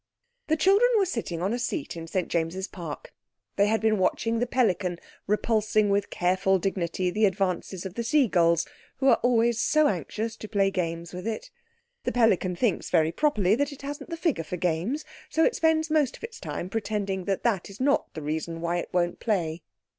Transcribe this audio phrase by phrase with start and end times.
[0.47, 3.13] The children were sitting on a seat in St James's Park.
[3.55, 8.65] They had been watching the pelican repulsing with careful dignity the advances of the seagulls
[8.97, 11.51] who are always so anxious to play games with it.
[12.03, 15.91] The pelican thinks, very properly, that it hasn't the figure for games, so it spends
[15.91, 19.61] most of its time pretending that that is not the reason why it won't play.